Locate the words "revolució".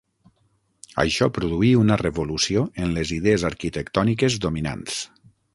2.03-2.65